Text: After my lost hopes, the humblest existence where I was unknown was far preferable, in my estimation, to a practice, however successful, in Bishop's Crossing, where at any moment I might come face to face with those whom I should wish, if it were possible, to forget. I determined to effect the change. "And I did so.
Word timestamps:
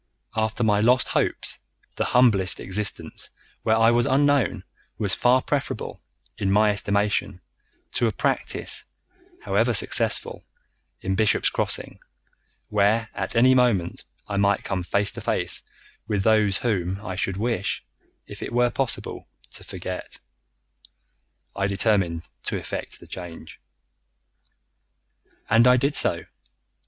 After 0.35 0.63
my 0.63 0.79
lost 0.79 1.09
hopes, 1.09 1.59
the 1.95 2.05
humblest 2.05 2.59
existence 2.59 3.29
where 3.61 3.75
I 3.75 3.91
was 3.91 4.07
unknown 4.07 4.63
was 4.97 5.13
far 5.13 5.43
preferable, 5.43 6.01
in 6.39 6.49
my 6.51 6.71
estimation, 6.71 7.39
to 7.91 8.07
a 8.07 8.11
practice, 8.11 8.83
however 9.43 9.75
successful, 9.75 10.43
in 11.01 11.13
Bishop's 11.13 11.51
Crossing, 11.51 11.99
where 12.69 13.09
at 13.13 13.35
any 13.35 13.53
moment 13.53 14.03
I 14.27 14.37
might 14.37 14.63
come 14.63 14.81
face 14.81 15.11
to 15.11 15.21
face 15.21 15.61
with 16.07 16.23
those 16.23 16.57
whom 16.57 16.99
I 17.05 17.15
should 17.15 17.37
wish, 17.37 17.85
if 18.25 18.41
it 18.41 18.51
were 18.51 18.71
possible, 18.71 19.27
to 19.51 19.63
forget. 19.63 20.19
I 21.55 21.67
determined 21.67 22.27
to 22.45 22.57
effect 22.57 22.99
the 22.99 23.05
change. 23.05 23.61
"And 25.47 25.67
I 25.67 25.77
did 25.77 25.93
so. 25.93 26.25